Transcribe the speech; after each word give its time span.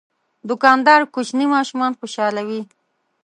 دوکاندار 0.49 1.01
کوچني 1.13 1.45
ماشومان 1.55 1.91
خوشحالوي. 1.99 2.61